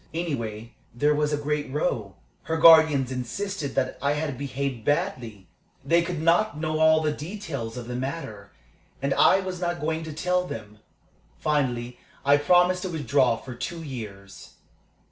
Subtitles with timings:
[0.15, 2.15] Anyway, there was a great row.
[2.45, 5.47] Her guardians insisted that I had behaved badly.
[5.85, 8.51] They could not know all the details of the matter,
[8.99, 10.79] and I was not going to tell them.
[11.37, 14.55] Finally I promised to withdraw for two years."